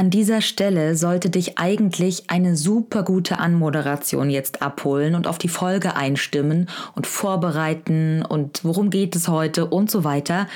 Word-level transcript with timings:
An 0.00 0.08
dieser 0.08 0.40
Stelle 0.40 0.96
sollte 0.96 1.28
dich 1.28 1.58
eigentlich 1.58 2.30
eine 2.30 2.56
super 2.56 3.02
gute 3.02 3.38
Anmoderation 3.38 4.30
jetzt 4.30 4.62
abholen 4.62 5.14
und 5.14 5.26
auf 5.26 5.36
die 5.36 5.50
Folge 5.50 5.94
einstimmen 5.94 6.70
und 6.94 7.06
vorbereiten 7.06 8.24
und 8.24 8.64
worum 8.64 8.88
geht 8.88 9.14
es 9.14 9.28
heute 9.28 9.66
und 9.66 9.90
so 9.90 10.02
weiter. 10.02 10.48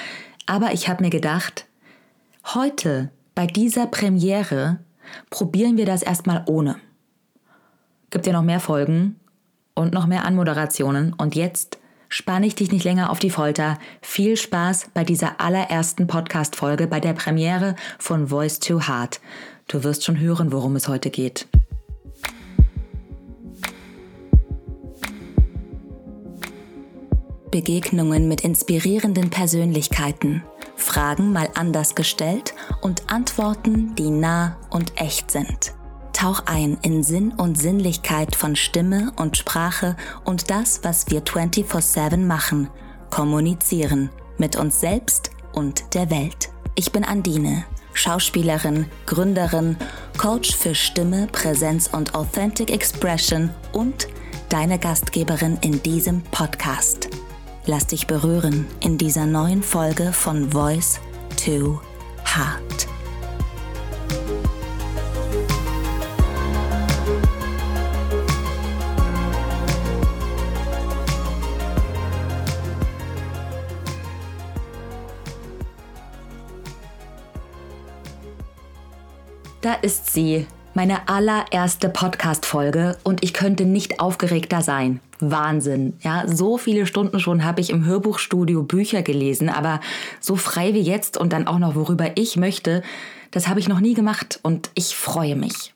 Aber 0.46 0.72
ich 0.72 0.88
habe 0.88 1.04
mir 1.04 1.10
gedacht, 1.10 1.66
heute 2.54 3.10
bei 3.34 3.46
dieser 3.46 3.86
Premiere 3.86 4.78
probieren 5.28 5.76
wir 5.76 5.84
das 5.84 6.02
erstmal 6.02 6.44
ohne. 6.46 6.76
Gibt 8.08 8.26
ja 8.26 8.32
noch 8.32 8.40
mehr 8.40 8.60
Folgen 8.60 9.20
und 9.74 9.92
noch 9.92 10.06
mehr 10.06 10.24
Anmoderationen 10.24 11.12
und 11.12 11.34
jetzt 11.34 11.76
spanne 12.14 12.46
ich 12.46 12.54
dich 12.54 12.70
nicht 12.70 12.84
länger 12.84 13.10
auf 13.10 13.18
die 13.18 13.30
Folter. 13.30 13.76
Viel 14.00 14.36
Spaß 14.36 14.90
bei 14.94 15.02
dieser 15.02 15.40
allerersten 15.40 16.06
Podcast-Folge, 16.06 16.86
bei 16.86 17.00
der 17.00 17.12
Premiere 17.12 17.74
von 17.98 18.28
Voice 18.28 18.60
to 18.60 18.86
Heart. 18.86 19.20
Du 19.66 19.82
wirst 19.82 20.04
schon 20.04 20.20
hören, 20.20 20.52
worum 20.52 20.76
es 20.76 20.86
heute 20.86 21.10
geht. 21.10 21.48
Begegnungen 27.50 28.28
mit 28.28 28.42
inspirierenden 28.42 29.30
Persönlichkeiten. 29.30 30.44
Fragen 30.76 31.32
mal 31.32 31.48
anders 31.56 31.96
gestellt 31.96 32.54
und 32.80 33.10
Antworten, 33.10 33.96
die 33.96 34.10
nah 34.10 34.56
und 34.70 34.92
echt 35.00 35.32
sind. 35.32 35.74
Tauch 36.24 36.44
ein 36.46 36.78
in 36.80 37.02
Sinn 37.02 37.32
und 37.32 37.60
Sinnlichkeit 37.60 38.34
von 38.34 38.56
Stimme 38.56 39.12
und 39.16 39.36
Sprache 39.36 39.94
und 40.24 40.48
das, 40.48 40.80
was 40.82 41.10
wir 41.10 41.20
24/7 41.20 42.26
machen, 42.26 42.70
kommunizieren 43.10 44.08
mit 44.38 44.56
uns 44.56 44.80
selbst 44.80 45.32
und 45.52 45.92
der 45.92 46.08
Welt. 46.08 46.48
Ich 46.76 46.92
bin 46.92 47.04
Andine, 47.04 47.66
Schauspielerin, 47.92 48.86
Gründerin, 49.04 49.76
Coach 50.16 50.56
für 50.56 50.74
Stimme, 50.74 51.26
Präsenz 51.30 51.90
und 51.92 52.14
Authentic 52.14 52.70
Expression 52.70 53.50
und 53.72 54.08
deine 54.48 54.78
Gastgeberin 54.78 55.58
in 55.60 55.82
diesem 55.82 56.22
Podcast. 56.22 57.10
Lass 57.66 57.88
dich 57.88 58.06
berühren 58.06 58.64
in 58.80 58.96
dieser 58.96 59.26
neuen 59.26 59.62
Folge 59.62 60.10
von 60.14 60.50
Voice 60.50 61.00
to 61.36 61.82
Heart. 62.24 62.93
Da 79.64 79.72
ist 79.72 80.12
sie, 80.12 80.44
meine 80.74 81.08
allererste 81.08 81.88
Podcast-Folge 81.88 82.98
und 83.02 83.24
ich 83.24 83.32
könnte 83.32 83.64
nicht 83.64 83.98
aufgeregter 83.98 84.60
sein. 84.60 85.00
Wahnsinn. 85.20 85.94
Ja, 86.02 86.28
so 86.28 86.58
viele 86.58 86.84
Stunden 86.84 87.18
schon 87.18 87.44
habe 87.44 87.62
ich 87.62 87.70
im 87.70 87.86
Hörbuchstudio 87.86 88.62
Bücher 88.62 89.00
gelesen, 89.00 89.48
aber 89.48 89.80
so 90.20 90.36
frei 90.36 90.74
wie 90.74 90.82
jetzt 90.82 91.16
und 91.16 91.32
dann 91.32 91.46
auch 91.46 91.58
noch 91.58 91.76
worüber 91.76 92.10
ich 92.16 92.36
möchte, 92.36 92.82
das 93.30 93.48
habe 93.48 93.58
ich 93.58 93.66
noch 93.66 93.80
nie 93.80 93.94
gemacht 93.94 94.38
und 94.42 94.68
ich 94.74 94.94
freue 94.94 95.34
mich. 95.34 95.73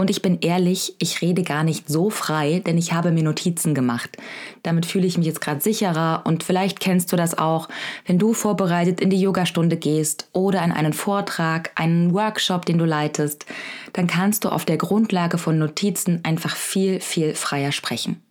Und 0.00 0.08
ich 0.08 0.22
bin 0.22 0.38
ehrlich, 0.40 0.94
ich 0.98 1.20
rede 1.20 1.42
gar 1.42 1.62
nicht 1.62 1.86
so 1.86 2.08
frei, 2.08 2.62
denn 2.64 2.78
ich 2.78 2.94
habe 2.94 3.10
mir 3.10 3.22
Notizen 3.22 3.74
gemacht. 3.74 4.16
Damit 4.62 4.86
fühle 4.86 5.06
ich 5.06 5.18
mich 5.18 5.26
jetzt 5.26 5.42
gerade 5.42 5.60
sicherer 5.60 6.22
und 6.24 6.42
vielleicht 6.42 6.80
kennst 6.80 7.12
du 7.12 7.16
das 7.16 7.36
auch, 7.36 7.68
wenn 8.06 8.18
du 8.18 8.32
vorbereitet 8.32 9.02
in 9.02 9.10
die 9.10 9.20
Yogastunde 9.20 9.76
gehst 9.76 10.30
oder 10.32 10.64
in 10.64 10.72
einen 10.72 10.94
Vortrag, 10.94 11.72
einen 11.74 12.14
Workshop, 12.14 12.64
den 12.64 12.78
du 12.78 12.86
leitest, 12.86 13.44
dann 13.92 14.06
kannst 14.06 14.44
du 14.44 14.48
auf 14.48 14.64
der 14.64 14.78
Grundlage 14.78 15.36
von 15.36 15.58
Notizen 15.58 16.20
einfach 16.22 16.56
viel, 16.56 17.00
viel 17.00 17.34
freier 17.34 17.70
sprechen. 17.70 18.22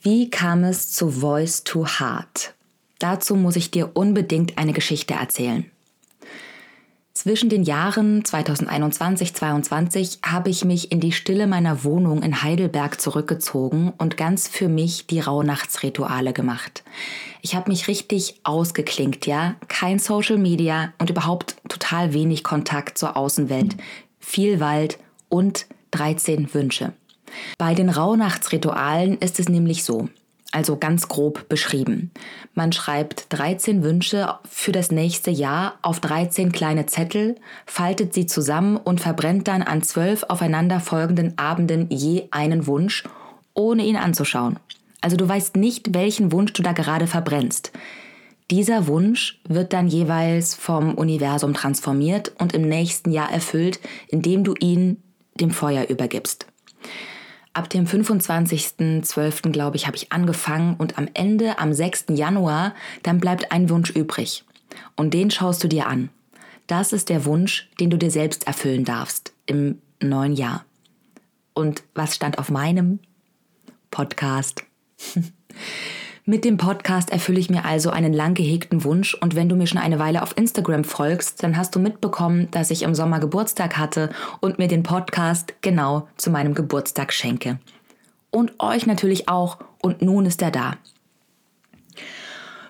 Wie 0.00 0.30
kam 0.30 0.64
es 0.64 0.90
zu 0.90 1.10
Voice 1.10 1.64
to 1.64 1.86
Heart? 1.86 2.54
Dazu 2.98 3.34
muss 3.34 3.56
ich 3.56 3.70
dir 3.70 3.90
unbedingt 3.92 4.56
eine 4.56 4.72
Geschichte 4.72 5.12
erzählen. 5.12 5.70
Zwischen 7.16 7.48
den 7.48 7.62
Jahren 7.62 8.24
2021-22 8.24 10.18
habe 10.22 10.50
ich 10.50 10.66
mich 10.66 10.92
in 10.92 11.00
die 11.00 11.12
Stille 11.12 11.46
meiner 11.46 11.82
Wohnung 11.82 12.22
in 12.22 12.42
Heidelberg 12.42 13.00
zurückgezogen 13.00 13.94
und 13.96 14.18
ganz 14.18 14.48
für 14.48 14.68
mich 14.68 15.06
die 15.06 15.20
Rauhnachtsrituale 15.20 16.34
gemacht. 16.34 16.84
Ich 17.40 17.54
habe 17.54 17.70
mich 17.70 17.88
richtig 17.88 18.38
ausgeklinkt, 18.42 19.26
ja? 19.26 19.54
Kein 19.68 19.98
Social 19.98 20.36
Media 20.36 20.92
und 20.98 21.08
überhaupt 21.08 21.56
total 21.70 22.12
wenig 22.12 22.44
Kontakt 22.44 22.98
zur 22.98 23.16
Außenwelt. 23.16 23.76
Viel 24.20 24.60
Wald 24.60 24.98
und 25.30 25.64
13 25.92 26.52
Wünsche. 26.52 26.92
Bei 27.56 27.72
den 27.72 27.88
Rauhnachtsritualen 27.88 29.16
ist 29.20 29.40
es 29.40 29.48
nämlich 29.48 29.84
so 29.84 30.10
also 30.52 30.76
ganz 30.76 31.08
grob 31.08 31.48
beschrieben. 31.48 32.10
Man 32.54 32.72
schreibt 32.72 33.26
13 33.30 33.82
Wünsche 33.82 34.34
für 34.48 34.72
das 34.72 34.90
nächste 34.90 35.30
Jahr 35.30 35.78
auf 35.82 36.00
13 36.00 36.52
kleine 36.52 36.86
Zettel, 36.86 37.36
faltet 37.66 38.14
sie 38.14 38.26
zusammen 38.26 38.76
und 38.76 39.00
verbrennt 39.00 39.48
dann 39.48 39.62
an 39.62 39.82
zwölf 39.82 40.24
aufeinanderfolgenden 40.28 41.36
Abenden 41.36 41.88
je 41.90 42.28
einen 42.30 42.66
Wunsch, 42.66 43.04
ohne 43.54 43.84
ihn 43.84 43.96
anzuschauen. 43.96 44.58
Also 45.00 45.16
du 45.16 45.28
weißt 45.28 45.56
nicht, 45.56 45.94
welchen 45.94 46.32
Wunsch 46.32 46.52
du 46.52 46.62
da 46.62 46.72
gerade 46.72 47.06
verbrennst. 47.06 47.72
Dieser 48.50 48.86
Wunsch 48.86 49.40
wird 49.48 49.72
dann 49.72 49.88
jeweils 49.88 50.54
vom 50.54 50.94
Universum 50.94 51.52
transformiert 51.52 52.32
und 52.38 52.54
im 52.54 52.62
nächsten 52.62 53.10
Jahr 53.10 53.30
erfüllt, 53.32 53.80
indem 54.08 54.44
du 54.44 54.54
ihn 54.60 55.02
dem 55.34 55.50
Feuer 55.50 55.86
übergibst. 55.88 56.46
Ab 57.56 57.70
dem 57.70 57.86
25.12. 57.86 59.50
glaube 59.50 59.76
ich, 59.76 59.86
habe 59.86 59.96
ich 59.96 60.12
angefangen 60.12 60.74
und 60.76 60.98
am 60.98 61.08
Ende, 61.14 61.58
am 61.58 61.72
6. 61.72 62.04
Januar, 62.10 62.74
dann 63.02 63.18
bleibt 63.18 63.50
ein 63.50 63.70
Wunsch 63.70 63.88
übrig. 63.88 64.44
Und 64.94 65.14
den 65.14 65.30
schaust 65.30 65.64
du 65.64 65.68
dir 65.68 65.86
an. 65.86 66.10
Das 66.66 66.92
ist 66.92 67.08
der 67.08 67.24
Wunsch, 67.24 67.70
den 67.80 67.88
du 67.88 67.96
dir 67.96 68.10
selbst 68.10 68.46
erfüllen 68.46 68.84
darfst 68.84 69.32
im 69.46 69.80
neuen 70.02 70.34
Jahr. 70.34 70.66
Und 71.54 71.82
was 71.94 72.14
stand 72.14 72.38
auf 72.38 72.50
meinem 72.50 72.98
Podcast? 73.90 74.62
Mit 76.28 76.44
dem 76.44 76.56
Podcast 76.56 77.10
erfülle 77.10 77.38
ich 77.38 77.50
mir 77.50 77.64
also 77.64 77.90
einen 77.90 78.12
lang 78.12 78.34
gehegten 78.34 78.82
Wunsch 78.82 79.14
und 79.14 79.36
wenn 79.36 79.48
du 79.48 79.54
mir 79.54 79.68
schon 79.68 79.78
eine 79.78 80.00
Weile 80.00 80.22
auf 80.22 80.36
Instagram 80.36 80.82
folgst, 80.82 81.40
dann 81.44 81.56
hast 81.56 81.76
du 81.76 81.78
mitbekommen, 81.78 82.48
dass 82.50 82.72
ich 82.72 82.82
im 82.82 82.96
Sommer 82.96 83.20
Geburtstag 83.20 83.78
hatte 83.78 84.10
und 84.40 84.58
mir 84.58 84.66
den 84.66 84.82
Podcast 84.82 85.54
genau 85.60 86.08
zu 86.16 86.30
meinem 86.30 86.54
Geburtstag 86.54 87.12
schenke. 87.12 87.60
Und 88.32 88.54
euch 88.58 88.86
natürlich 88.86 89.28
auch 89.28 89.58
und 89.80 90.02
nun 90.02 90.26
ist 90.26 90.42
er 90.42 90.50
da. 90.50 90.72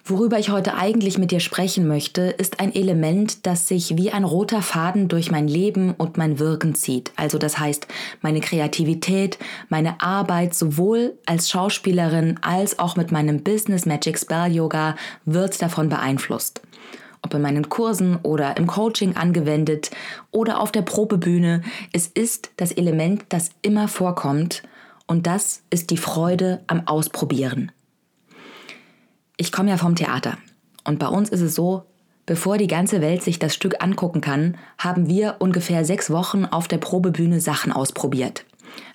Worüber 0.09 0.39
ich 0.39 0.51
heute 0.51 0.75
eigentlich 0.75 1.19
mit 1.19 1.33
dir 1.33 1.41
sprechen 1.41 1.89
möchte, 1.89 2.23
ist 2.23 2.61
ein 2.61 2.73
Element, 2.73 3.45
das 3.45 3.67
sich 3.67 3.97
wie 3.97 4.13
ein 4.13 4.23
roter 4.23 4.63
Faden 4.63 5.09
durch 5.09 5.33
mein 5.33 5.49
Leben 5.49 5.95
und 5.99 6.17
mein 6.17 6.39
Wirken 6.39 6.77
zieht. 6.77 7.11
Also 7.17 7.39
das 7.39 7.59
heißt, 7.59 7.89
meine 8.21 8.41
Kreativität, 8.41 9.37
meine 9.69 10.01
Arbeit 10.01 10.55
sowohl 10.55 11.19
als 11.27 11.51
Schauspielerin 11.51 12.39
als 12.41 12.79
auch 12.79 12.95
mit 12.95 13.11
meinem 13.11 13.43
Business 13.43 13.85
Magic 13.85 14.17
Spell 14.17 14.55
Yoga 14.55 14.95
wird 15.25 15.61
davon 15.61 15.89
beeinflusst. 15.89 16.61
Ob 17.23 17.35
in 17.35 17.43
meinen 17.43 17.69
Kursen 17.69 18.21
oder 18.23 18.57
im 18.59 18.69
Coaching 18.69 19.17
angewendet 19.17 19.91
oder 20.31 20.61
auf 20.61 20.71
der 20.71 20.83
Probebühne, 20.83 21.63
es 21.93 22.07
ist 22.07 22.51
das 22.59 22.71
Element, 22.71 23.25
das 23.31 23.51
immer 23.61 23.89
vorkommt 23.89 24.63
und 25.09 25.27
das 25.27 25.63
ist 25.71 25.91
die 25.91 25.97
Freude 25.97 26.63
am 26.69 26.87
Ausprobieren. 26.87 27.73
Ich 29.39 29.53
komme 29.53 29.71
ja 29.71 29.77
vom 29.77 29.95
Theater. 29.95 30.39
Und 30.85 30.99
bei 30.99 31.09
uns 31.09 31.29
ist 31.29 31.43
es 31.43 31.55
so, 31.55 31.83
bevor 32.25 32.57
die 32.57 32.69
ganze 32.69 33.03
Welt 33.03 33.23
sich 33.23 33.39
das 33.39 33.55
Stück 33.55 33.83
angucken 33.83 34.23
kann, 34.23 34.57
haben 34.79 35.09
wir 35.09 35.37
ungefähr 35.41 35.85
sechs 35.85 36.11
Wochen 36.11 36.47
auf 36.47 36.69
der 36.69 36.79
Probebühne 36.79 37.41
Sachen 37.41 37.71
ausprobiert. 37.71 38.47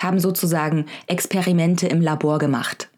Haben 0.02 0.20
sozusagen 0.20 0.88
Experimente 1.06 1.88
im 1.88 2.02
Labor 2.02 2.40
gemacht. 2.40 2.90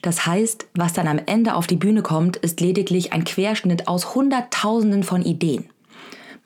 Das 0.00 0.24
heißt, 0.24 0.68
was 0.74 0.94
dann 0.94 1.08
am 1.08 1.20
Ende 1.26 1.54
auf 1.54 1.66
die 1.66 1.76
Bühne 1.76 2.02
kommt, 2.02 2.36
ist 2.36 2.60
lediglich 2.60 3.12
ein 3.12 3.24
Querschnitt 3.24 3.88
aus 3.88 4.14
Hunderttausenden 4.14 5.02
von 5.02 5.22
Ideen. 5.22 5.68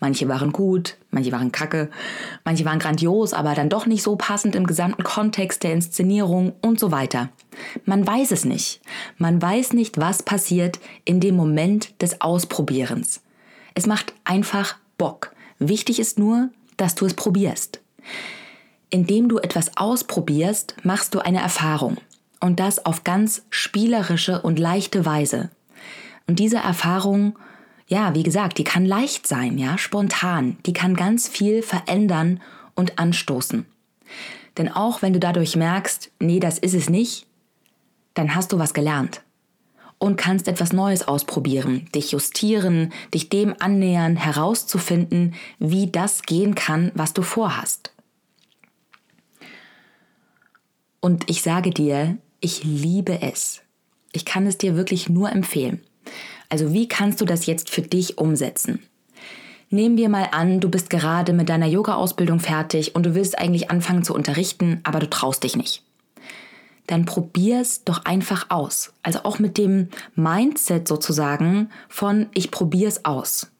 Manche 0.00 0.29
waren 0.29 0.50
gut, 0.50 0.97
manche 1.11 1.31
waren 1.31 1.52
kacke, 1.52 1.91
manche 2.43 2.64
waren 2.64 2.79
grandios, 2.79 3.35
aber 3.35 3.55
dann 3.55 3.69
doch 3.69 3.85
nicht 3.85 4.02
so 4.02 4.17
passend 4.17 4.56
im 4.56 4.67
gesamten 4.67 5.02
Kontext 5.02 5.62
der 5.62 5.75
Inszenierung 5.75 6.55
und 6.62 6.81
so 6.81 6.91
weiter. 6.91 7.29
Man 7.85 8.06
weiß 8.06 8.31
es 8.32 8.47
nicht. 8.47 8.81
Man 9.19 9.41
weiß 9.41 9.75
nicht, 9.75 9.99
was 9.99 10.23
passiert 10.23 10.81
in 11.05 11.20
dem 11.20 11.37
Moment 11.37 12.00
des 12.00 12.23
Ausprobierens. 12.23 13.20
Es 13.75 13.87
macht 13.87 14.14
einfach 14.25 14.76
Bock. 14.97 15.32
Wichtig 15.58 16.00
ist 16.00 16.19
nur, 16.19 16.49
dass 16.79 16.94
du 16.94 17.05
es 17.05 17.12
probierst. 17.12 17.81
Indem 18.88 19.29
du 19.29 19.38
etwas 19.38 19.76
ausprobierst, 19.76 20.76
machst 20.82 21.14
du 21.14 21.20
eine 21.20 21.41
Erfahrung. 21.41 21.99
Und 22.41 22.58
das 22.58 22.87
auf 22.87 23.05
ganz 23.05 23.43
spielerische 23.50 24.41
und 24.41 24.58
leichte 24.58 25.05
Weise. 25.05 25.50
Und 26.26 26.38
diese 26.38 26.56
Erfahrung 26.56 27.37
ja, 27.91 28.15
wie 28.15 28.23
gesagt, 28.23 28.59
die 28.59 28.65
kann 28.65 28.87
leicht 28.87 29.27
sein, 29.27 29.59
ja, 29.59 29.77
spontan. 29.77 30.57
Die 30.65 30.73
kann 30.73 30.95
ganz 30.95 31.27
viel 31.27 31.61
verändern 31.61 32.41
und 32.77 33.01
anstoßen. 33.01 33.67
Denn 34.57 34.69
auch 34.69 35.03
wenn 35.03 35.13
du 35.13 35.19
dadurch 35.19 35.57
merkst, 35.57 36.13
nee, 36.21 36.39
das 36.39 36.59
ist 36.59 36.75
es 36.75 36.89
nicht, 36.89 37.27
dann 38.15 38.37
hast 38.37 38.53
du 38.53 38.61
was 38.61 38.75
gelernt 38.75 39.23
und 39.99 40.17
kannst 40.17 40.47
etwas 40.47 40.73
Neues 40.73 41.07
ausprobieren, 41.07 41.89
dich 41.93 42.13
justieren, 42.13 42.93
dich 43.13 43.29
dem 43.29 43.57
annähern, 43.59 44.15
herauszufinden, 44.15 45.35
wie 45.59 45.91
das 45.91 46.23
gehen 46.23 46.55
kann, 46.55 46.93
was 46.95 47.13
du 47.13 47.23
vorhast. 47.23 47.93
Und 51.01 51.29
ich 51.29 51.43
sage 51.43 51.71
dir, 51.71 52.19
ich 52.41 52.63
liebe 52.63 53.21
es. 53.21 53.63
Ich 54.13 54.25
kann 54.25 54.47
es 54.47 54.59
dir 54.59 54.77
wirklich 54.77 55.09
nur 55.09 55.33
empfehlen. 55.33 55.83
Also 56.50 56.75
wie 56.75 56.88
kannst 56.88 57.20
du 57.20 57.25
das 57.25 57.47
jetzt 57.47 57.70
für 57.70 57.82
dich 57.82 58.19
umsetzen? 58.19 58.81
Nehmen 59.70 59.97
wir 59.97 60.08
mal 60.08 60.29
an, 60.32 60.58
du 60.61 60.69
bist 60.69 60.91
gerade 60.91 61.32
mit 61.32 61.49
deiner 61.49 61.67
Yoga-Ausbildung 61.67 62.41
fertig 62.41 62.97
und 62.97 63.06
du 63.06 63.14
willst 63.14 63.38
eigentlich 63.38 63.70
anfangen 63.70 64.02
zu 64.02 64.14
unterrichten, 64.14 64.81
aber 64.82 64.99
du 64.99 65.08
traust 65.08 65.44
dich 65.44 65.56
nicht. 65.56 65.85
Dann 66.88 67.05
probier's 67.05 67.85
doch 67.85 68.05
einfach 68.05 68.47
aus. 68.49 68.93
Also 69.05 69.20
auch 69.23 69.38
mit 69.38 69.58
dem 69.58 69.88
Mindset 70.17 70.88
sozusagen 70.88 71.70
von 71.88 72.26
ich 72.35 72.50
probier's 72.50 73.05
aus. 73.05 73.53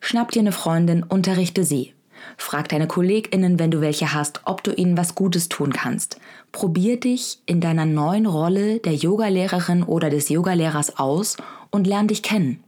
Schnapp 0.00 0.30
dir 0.30 0.40
eine 0.40 0.52
Freundin, 0.52 1.02
unterrichte 1.02 1.64
sie. 1.64 1.92
Frag 2.38 2.70
deine 2.70 2.86
KollegInnen, 2.86 3.58
wenn 3.58 3.70
du 3.70 3.82
welche 3.82 4.14
hast, 4.14 4.40
ob 4.44 4.62
du 4.62 4.72
ihnen 4.72 4.96
was 4.96 5.14
Gutes 5.14 5.50
tun 5.50 5.72
kannst. 5.74 6.18
Probier 6.50 6.98
dich 6.98 7.40
in 7.44 7.60
deiner 7.60 7.84
neuen 7.84 8.24
Rolle 8.24 8.78
der 8.78 8.94
Yogalehrerin 8.94 9.82
oder 9.82 10.08
des 10.08 10.30
Yogalehrers 10.30 10.98
aus 10.98 11.36
und 11.76 11.86
lern 11.86 12.08
dich 12.08 12.22
kennen. 12.22 12.62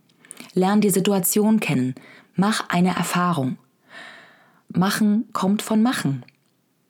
Lern 0.55 0.81
die 0.81 0.90
Situation 0.90 1.60
kennen. 1.60 1.94
Mach 2.37 2.69
eine 2.69 2.94
Erfahrung. 2.94 3.58
Machen 4.69 5.25
kommt 5.32 5.62
von 5.62 5.82
machen. 5.82 6.25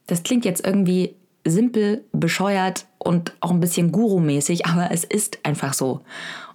Das 0.06 0.22
klingt 0.22 0.44
jetzt 0.44 0.66
irgendwie 0.66 1.14
simpel, 1.44 2.04
bescheuert 2.12 2.86
und 2.98 3.32
auch 3.40 3.50
ein 3.50 3.60
bisschen 3.60 3.92
Guru-mäßig, 3.92 4.66
aber 4.66 4.90
es 4.90 5.04
ist 5.04 5.38
einfach 5.44 5.72
so. 5.72 6.02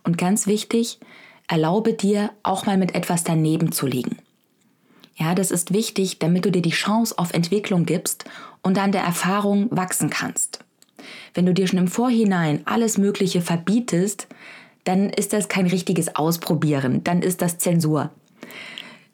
Und 0.04 0.18
ganz 0.18 0.46
wichtig, 0.46 1.00
erlaube 1.48 1.94
dir 1.94 2.32
auch 2.44 2.66
mal 2.66 2.78
mit 2.78 2.94
etwas 2.94 3.24
daneben 3.24 3.72
zu 3.72 3.88
liegen. 3.88 4.18
Ja, 5.16 5.36
das 5.36 5.52
ist 5.52 5.74
wichtig, 5.74 6.20
damit 6.20 6.46
du 6.46 6.52
dir 6.52 6.62
die 6.62 6.72
Chance 6.72 7.18
auf 7.18 7.34
Entwicklung 7.34 7.86
gibst 7.86 8.26
und 8.62 8.78
an 8.78 8.92
der 8.92 9.04
Erfahrung 9.04 9.68
wachsen 9.72 10.10
kannst. 10.10 10.60
Wenn 11.34 11.46
du 11.46 11.54
dir 11.54 11.68
schon 11.68 11.80
im 11.80 11.88
Vorhinein 11.88 12.62
alles 12.66 12.98
Mögliche 12.98 13.42
verbietest, 13.42 14.28
dann 14.84 15.10
ist 15.10 15.34
das 15.34 15.48
kein 15.48 15.68
richtiges 15.68 16.16
Ausprobieren, 16.16 17.04
dann 17.04 17.22
ist 17.22 17.42
das 17.42 17.58
Zensur. 17.58 18.10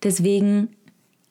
Deswegen 0.04 0.70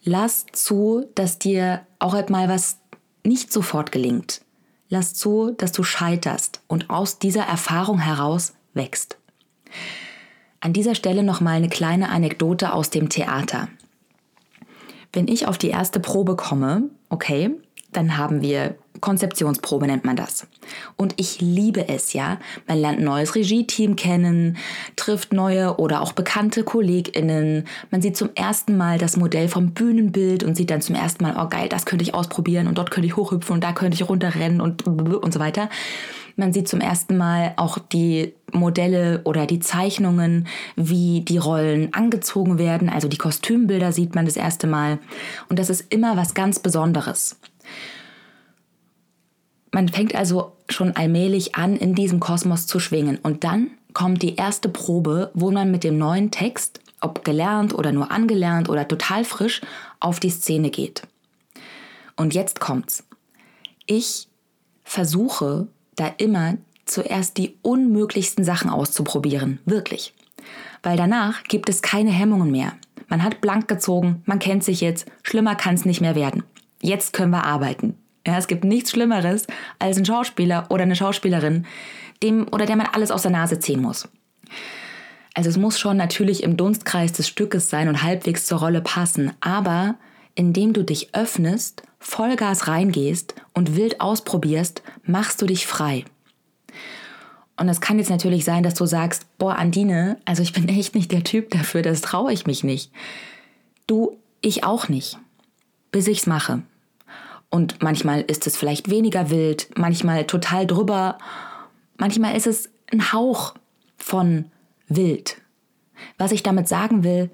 lass 0.04 0.46
zu, 0.52 1.06
dass 1.14 1.38
dir 1.38 1.82
auch 1.98 2.12
halt 2.12 2.30
mal 2.30 2.48
was 2.48 2.78
nicht 3.24 3.52
sofort 3.52 3.92
gelingt. 3.92 4.42
Lass 4.88 5.14
zu, 5.14 5.50
dass 5.50 5.72
du 5.72 5.82
scheiterst 5.82 6.60
und 6.66 6.88
aus 6.88 7.18
dieser 7.18 7.42
Erfahrung 7.42 7.98
heraus 7.98 8.54
wächst. 8.74 9.18
An 10.60 10.72
dieser 10.72 10.94
Stelle 10.94 11.22
noch 11.22 11.40
mal 11.40 11.52
eine 11.56 11.68
kleine 11.68 12.08
Anekdote 12.08 12.72
aus 12.72 12.90
dem 12.90 13.08
Theater. 13.08 13.68
Wenn 15.12 15.28
ich 15.28 15.46
auf 15.46 15.58
die 15.58 15.68
erste 15.68 16.00
Probe 16.00 16.36
komme, 16.36 16.84
okay, 17.10 17.50
dann 17.92 18.16
haben 18.16 18.42
wir 18.42 18.76
Konzeptionsprobe 19.00 19.86
nennt 19.86 20.04
man 20.04 20.16
das. 20.16 20.46
Und 20.96 21.14
ich 21.18 21.40
liebe 21.40 21.88
es, 21.88 22.12
ja. 22.12 22.38
Man 22.66 22.78
lernt 22.78 22.98
ein 22.98 23.04
neues 23.04 23.34
Regie-Team 23.34 23.96
kennen, 23.96 24.56
trifft 24.96 25.32
neue 25.32 25.76
oder 25.76 26.02
auch 26.02 26.12
bekannte 26.12 26.64
KollegInnen. 26.64 27.64
Man 27.90 28.02
sieht 28.02 28.16
zum 28.16 28.30
ersten 28.34 28.76
Mal 28.76 28.98
das 28.98 29.16
Modell 29.16 29.48
vom 29.48 29.70
Bühnenbild 29.70 30.42
und 30.42 30.56
sieht 30.56 30.70
dann 30.70 30.80
zum 30.80 30.94
ersten 30.94 31.22
Mal, 31.22 31.36
oh 31.38 31.48
geil, 31.48 31.68
das 31.68 31.86
könnte 31.86 32.02
ich 32.02 32.14
ausprobieren 32.14 32.66
und 32.66 32.76
dort 32.76 32.90
könnte 32.90 33.06
ich 33.06 33.16
hochhüpfen 33.16 33.54
und 33.54 33.64
da 33.64 33.72
könnte 33.72 33.94
ich 33.94 34.08
runterrennen 34.08 34.60
und, 34.60 34.86
und 34.86 35.32
so 35.32 35.40
weiter. 35.40 35.68
Man 36.36 36.52
sieht 36.52 36.68
zum 36.68 36.80
ersten 36.80 37.16
Mal 37.16 37.54
auch 37.56 37.78
die 37.78 38.32
Modelle 38.52 39.22
oder 39.24 39.44
die 39.44 39.58
Zeichnungen, 39.58 40.46
wie 40.76 41.22
die 41.22 41.38
Rollen 41.38 41.92
angezogen 41.92 42.58
werden. 42.58 42.88
Also 42.88 43.08
die 43.08 43.18
Kostümbilder 43.18 43.90
sieht 43.90 44.14
man 44.14 44.24
das 44.24 44.36
erste 44.36 44.68
Mal. 44.68 45.00
Und 45.48 45.58
das 45.58 45.68
ist 45.68 45.92
immer 45.92 46.16
was 46.16 46.34
ganz 46.34 46.60
Besonderes. 46.60 47.40
Man 49.70 49.88
fängt 49.88 50.14
also 50.14 50.56
schon 50.68 50.96
allmählich 50.96 51.54
an, 51.54 51.76
in 51.76 51.94
diesem 51.94 52.20
Kosmos 52.20 52.66
zu 52.66 52.80
schwingen. 52.80 53.18
Und 53.18 53.44
dann 53.44 53.70
kommt 53.92 54.22
die 54.22 54.36
erste 54.36 54.68
Probe, 54.68 55.30
wo 55.34 55.50
man 55.50 55.70
mit 55.70 55.84
dem 55.84 55.98
neuen 55.98 56.30
Text, 56.30 56.80
ob 57.00 57.24
gelernt 57.24 57.74
oder 57.74 57.92
nur 57.92 58.10
angelernt 58.10 58.68
oder 58.68 58.88
total 58.88 59.24
frisch, 59.24 59.60
auf 60.00 60.20
die 60.20 60.30
Szene 60.30 60.70
geht. 60.70 61.02
Und 62.16 62.34
jetzt 62.34 62.60
kommt's. 62.60 63.04
Ich 63.86 64.28
versuche 64.84 65.68
da 65.96 66.08
immer 66.16 66.56
zuerst 66.84 67.36
die 67.36 67.56
unmöglichsten 67.62 68.44
Sachen 68.44 68.70
auszuprobieren. 68.70 69.60
Wirklich. 69.64 70.14
Weil 70.82 70.96
danach 70.96 71.44
gibt 71.44 71.68
es 71.68 71.82
keine 71.82 72.10
Hemmungen 72.10 72.50
mehr. 72.50 72.72
Man 73.08 73.22
hat 73.22 73.40
blank 73.40 73.68
gezogen, 73.68 74.22
man 74.26 74.38
kennt 74.38 74.64
sich 74.64 74.80
jetzt, 74.80 75.06
schlimmer 75.22 75.54
kann 75.54 75.74
es 75.74 75.84
nicht 75.84 76.00
mehr 76.00 76.14
werden. 76.14 76.44
Jetzt 76.82 77.12
können 77.12 77.30
wir 77.30 77.44
arbeiten. 77.44 77.96
Ja, 78.26 78.36
es 78.36 78.46
gibt 78.46 78.64
nichts 78.64 78.90
Schlimmeres 78.90 79.46
als 79.78 79.96
ein 79.96 80.04
Schauspieler 80.04 80.66
oder 80.68 80.82
eine 80.82 80.96
Schauspielerin, 80.96 81.66
dem 82.22 82.46
oder 82.52 82.66
der 82.66 82.76
man 82.76 82.88
alles 82.92 83.10
aus 83.10 83.22
der 83.22 83.30
Nase 83.30 83.58
ziehen 83.58 83.80
muss. 83.80 84.08
Also 85.34 85.50
es 85.50 85.56
muss 85.56 85.78
schon 85.78 85.96
natürlich 85.96 86.42
im 86.42 86.56
Dunstkreis 86.56 87.12
des 87.12 87.28
Stückes 87.28 87.70
sein 87.70 87.88
und 87.88 88.02
halbwegs 88.02 88.46
zur 88.46 88.58
Rolle 88.58 88.80
passen, 88.80 89.32
aber 89.40 89.94
indem 90.34 90.72
du 90.72 90.84
dich 90.84 91.14
öffnest, 91.14 91.82
Vollgas 92.00 92.68
reingehst 92.68 93.34
und 93.54 93.76
wild 93.76 94.00
ausprobierst, 94.00 94.82
machst 95.04 95.40
du 95.42 95.46
dich 95.46 95.66
frei. 95.66 96.04
Und 97.56 97.68
es 97.68 97.80
kann 97.80 97.98
jetzt 97.98 98.10
natürlich 98.10 98.44
sein, 98.44 98.62
dass 98.62 98.74
du 98.74 98.86
sagst, 98.86 99.26
boah, 99.38 99.56
Andine, 99.56 100.18
also 100.24 100.42
ich 100.42 100.52
bin 100.52 100.68
echt 100.68 100.94
nicht 100.94 101.10
der 101.10 101.24
Typ 101.24 101.50
dafür, 101.50 101.82
das 101.82 102.00
traue 102.00 102.32
ich 102.32 102.46
mich 102.46 102.62
nicht. 102.62 102.92
Du, 103.86 104.16
ich 104.40 104.64
auch 104.64 104.88
nicht. 104.88 105.18
Bis 105.90 106.06
ich's 106.06 106.26
mache. 106.26 106.62
Und 107.50 107.82
manchmal 107.82 108.22
ist 108.22 108.46
es 108.46 108.56
vielleicht 108.56 108.90
weniger 108.90 109.30
wild, 109.30 109.70
manchmal 109.76 110.26
total 110.26 110.66
drüber, 110.66 111.18
manchmal 111.96 112.36
ist 112.36 112.46
es 112.46 112.70
ein 112.92 113.12
Hauch 113.12 113.54
von 113.96 114.46
wild. 114.88 115.40
Was 116.18 116.32
ich 116.32 116.42
damit 116.42 116.68
sagen 116.68 117.04
will, 117.04 117.30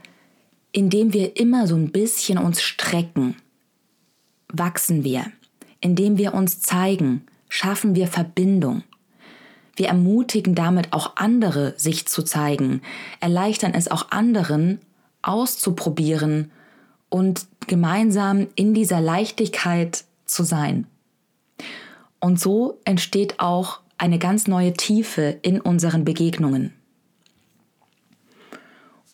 indem 0.72 1.12
wir 1.12 1.36
immer 1.36 1.66
so 1.66 1.74
ein 1.74 1.90
bisschen 1.90 2.38
uns 2.38 2.62
strecken, 2.62 3.36
wachsen 4.48 5.04
wir. 5.04 5.26
Indem 5.80 6.16
wir 6.16 6.34
uns 6.34 6.60
zeigen, 6.60 7.26
schaffen 7.48 7.94
wir 7.94 8.06
Verbindung. 8.06 8.82
Wir 9.76 9.88
ermutigen 9.88 10.54
damit 10.54 10.92
auch 10.92 11.16
andere, 11.16 11.74
sich 11.76 12.06
zu 12.06 12.22
zeigen, 12.22 12.82
erleichtern 13.20 13.74
es 13.74 13.90
auch 13.90 14.10
anderen, 14.10 14.80
auszuprobieren 15.22 16.50
und 17.08 17.46
gemeinsam 17.66 18.48
in 18.54 18.74
dieser 18.74 19.00
Leichtigkeit 19.00 20.04
zu 20.24 20.42
sein. 20.42 20.86
Und 22.20 22.40
so 22.40 22.78
entsteht 22.84 23.40
auch 23.40 23.80
eine 23.98 24.18
ganz 24.18 24.46
neue 24.46 24.72
Tiefe 24.72 25.38
in 25.42 25.60
unseren 25.60 26.04
Begegnungen. 26.04 26.72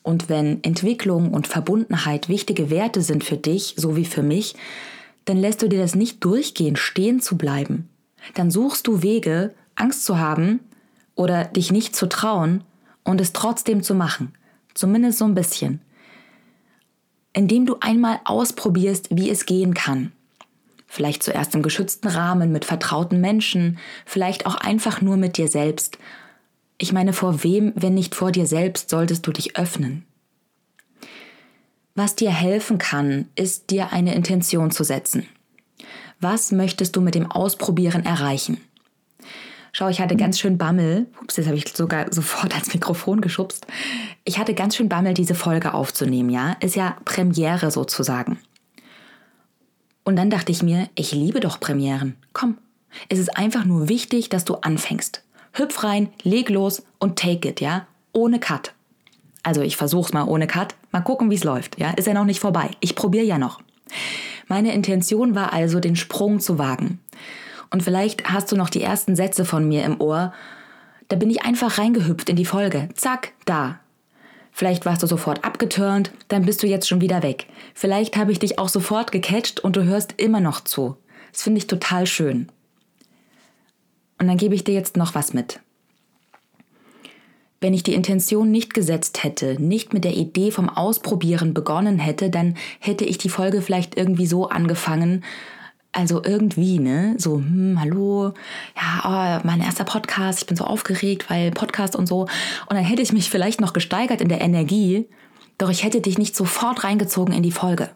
Und 0.03 0.29
wenn 0.29 0.63
Entwicklung 0.65 1.33
und 1.33 1.47
Verbundenheit 1.47 2.29
wichtige 2.29 2.71
Werte 2.71 3.03
sind 3.03 3.23
für 3.23 3.37
dich, 3.37 3.75
so 3.77 3.97
wie 3.97 4.07
für 4.07 4.23
mich, 4.23 4.55
dann 5.27 5.37
lässt 5.37 5.63
du 5.63 5.69
dir 5.69 5.81
das 5.81 5.95
nicht 5.95 6.25
durchgehen, 6.25 6.77
stehen 6.77 7.21
zu 7.21 7.37
bleiben. 7.37 7.89
Dann 8.35 8.51
suchst 8.51 8.87
du 8.87 9.03
Wege, 9.03 9.55
Angst 9.75 10.05
zu 10.05 10.19
haben 10.19 10.61
oder 11.15 11.45
dich 11.45 11.71
nicht 11.71 11.95
zu 11.95 12.09
trauen 12.09 12.65
und 13.05 13.21
es 13.21 13.33
trotzdem 13.33 13.83
zu 13.83 13.95
machen. 13.95 14.33
Zumindest 14.75 15.19
so 15.19 15.27
ein 15.27 15.35
bisschen 15.35 15.81
indem 17.33 17.67
du 17.67 17.77
einmal 17.81 18.21
ausprobierst, 18.25 19.09
wie 19.11 19.31
es 19.31 19.47
gehen 19.47 19.75
kann. 19.75 20.13
Vielleicht 20.87 21.23
zuerst 21.23 21.55
im 21.55 21.63
geschützten 21.63 22.09
Rahmen 22.09 22.51
mit 22.51 22.65
vertrauten 22.65 23.21
Menschen, 23.21 23.79
vielleicht 24.05 24.47
auch 24.47 24.57
einfach 24.57 25.01
nur 25.01 25.17
mit 25.17 25.37
dir 25.37 25.49
selbst. 25.49 25.99
Ich 26.79 26.93
meine, 26.93 27.13
vor 27.13 27.45
wem, 27.45 27.73
wenn 27.77 27.95
nicht 27.95 28.15
vor 28.15 28.33
dir 28.33 28.47
selbst, 28.47 28.91
solltest 28.91 29.27
du 29.27 29.33
dich 29.33 29.57
öffnen? 29.57 30.05
Was 31.95 32.17
dir 32.17 32.31
helfen 32.31 32.79
kann, 32.79 33.29
ist 33.35 33.71
dir 33.71 33.93
eine 33.93 34.15
Intention 34.15 34.71
zu 34.71 34.83
setzen. 34.83 35.27
Was 36.19 36.53
möchtest 36.53 36.97
du 36.97 37.01
mit 37.01 37.15
dem 37.15 37.31
Ausprobieren 37.31 38.05
erreichen? 38.05 38.61
Schau, 39.73 39.89
ich 39.89 40.01
hatte 40.01 40.17
ganz 40.17 40.39
schön 40.39 40.59
Bammel. 40.59 41.07
Ups, 41.23 41.37
jetzt 41.37 41.47
habe 41.47 41.57
ich 41.57 41.69
sogar 41.69 42.13
sofort 42.13 42.53
ans 42.53 42.75
Mikrofon 42.75 43.21
geschubst. 43.21 43.67
Ich 44.25 44.39
hatte 44.39 44.55
ganz 44.55 44.77
schön 44.77 44.89
Bammel, 44.89 45.15
diese 45.15 45.35
Folge 45.35 45.75
aufzunehmen, 45.75 46.31
ja? 46.31 46.57
Ist 46.61 46.77
ja 46.77 46.97
Premiere 47.05 47.71
sozusagen. 47.71 48.39
Und 50.03 50.17
dann 50.17 50.31
dachte 50.31 50.51
ich 50.51 50.63
mir, 50.63 50.89
ich 50.95 51.13
liebe 51.13 51.41
doch 51.41 51.61
Premieren. 51.61 52.17
Komm, 52.33 52.59
es 53.09 53.19
ist 53.19 53.37
einfach 53.37 53.65
nur 53.65 53.89
wichtig, 53.89 54.29
dass 54.29 54.45
du 54.45 54.57
anfängst. 54.57 55.23
Hüpf 55.53 55.85
rein, 55.85 56.09
leg 56.23 56.49
los 56.49 56.83
und 56.99 57.19
take 57.19 57.49
it, 57.49 57.61
ja? 57.61 57.87
Ohne 58.13 58.41
Cut. 58.41 58.73
Also 59.43 59.63
ich 59.63 59.77
versuch's 59.77 60.13
mal 60.13 60.25
ohne 60.25 60.47
Cut. 60.47 60.75
Mal 60.93 61.01
gucken, 61.01 61.31
wie 61.31 61.37
es 61.37 61.45
läuft. 61.45 61.79
Ja, 61.79 61.91
ist 61.91 62.07
ja 62.07 62.15
noch 62.15 62.25
nicht 62.25 62.41
vorbei. 62.41 62.71
Ich 62.81 62.95
probiere 62.95 63.25
ja 63.25 63.39
noch. 63.39 63.61
Meine 64.49 64.75
Intention 64.75 65.35
war 65.35 65.53
also, 65.53 65.81
den 65.81 65.97
Sprung 65.97 66.41
zu 66.41 66.59
wagen. 66.59 66.99
Und 67.71 67.83
vielleicht 67.83 68.31
hast 68.31 68.51
du 68.51 68.57
noch 68.57 68.71
die 68.71 68.83
ersten 68.83 69.17
Sätze 69.17 69.45
von 69.45 69.67
mir 69.67 69.85
im 69.85 70.01
Ohr. 70.01 70.33
Da 71.09 71.17
bin 71.17 71.31
ich 71.31 71.43
einfach 71.43 71.79
reingehüpft 71.79 72.29
in 72.29 72.37
die 72.37 72.45
Folge. 72.45 72.89
Zack, 72.95 73.33
da. 73.45 73.81
Vielleicht 74.53 74.85
warst 74.85 75.03
du 75.03 75.07
sofort 75.07 75.45
abgeturnt, 75.45 76.11
dann 76.29 76.45
bist 76.45 76.63
du 76.63 76.67
jetzt 76.67 76.89
schon 76.89 77.01
wieder 77.01 77.23
weg. 77.23 77.47
Vielleicht 77.75 78.17
habe 78.17 78.33
ich 78.33 78.41
dich 78.41 78.59
auch 78.59 78.69
sofort 78.69 79.13
gecatcht 79.13 79.61
und 79.61 79.77
du 79.77 79.85
hörst 79.85 80.15
immer 80.17 80.41
noch 80.41 80.61
zu. 80.61 80.97
Das 81.33 81.43
finde 81.43 81.59
ich 81.59 81.67
total 81.67 82.07
schön. 82.07 82.49
Und 84.19 84.27
dann 84.27 84.37
gebe 84.37 84.55
ich 84.55 84.65
dir 84.65 84.75
jetzt 84.75 84.97
noch 84.97 85.15
was 85.15 85.33
mit. 85.33 85.61
Wenn 87.61 87.75
ich 87.75 87.83
die 87.83 87.95
Intention 87.95 88.51
nicht 88.51 88.75
gesetzt 88.75 89.23
hätte, 89.23 89.61
nicht 89.63 89.93
mit 89.93 90.05
der 90.05 90.17
Idee 90.17 90.51
vom 90.51 90.69
Ausprobieren 90.69 91.55
begonnen 91.55 91.99
hätte, 91.99 92.31
dann 92.31 92.57
hätte 92.81 93.05
ich 93.05 93.19
die 93.19 93.29
Folge 93.29 93.63
vielleicht 93.63 93.97
irgendwie 93.97 94.27
so 94.27 94.49
angefangen, 94.49 95.25
also 95.93 96.23
irgendwie, 96.23 96.79
ne? 96.79 97.15
So, 97.19 97.37
hm, 97.37 97.79
hallo, 97.81 98.33
ja, 98.77 99.41
oh, 99.41 99.47
mein 99.47 99.61
erster 99.61 99.85
Podcast, 99.85 100.41
ich 100.41 100.47
bin 100.47 100.57
so 100.57 100.65
aufgeregt, 100.65 101.29
weil 101.31 101.51
Podcast 101.51 101.97
und 101.97 102.07
so. 102.07 102.23
Und 102.23 102.77
dann 102.77 102.85
hätte 102.85 103.03
ich 103.03 103.13
mich 103.13 103.29
vielleicht 103.29 103.61
noch 103.61 103.73
gesteigert 103.73 104.21
in 104.21 104.29
der 104.29 104.41
Energie, 104.41 105.09
doch 105.59 105.71
ich 105.71 105.85
hätte 105.85 106.01
dich 106.01 106.17
nicht 106.17 106.37
sofort 106.37 106.85
reingezogen 106.85 107.35
in 107.35 107.43
die 107.43 107.53
Folge. 107.53 107.91